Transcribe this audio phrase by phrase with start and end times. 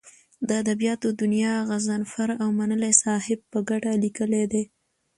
[0.47, 4.63] د ادبیاتو دونیا غضنفر اومنلی صاحب په کډه لیکلې ده.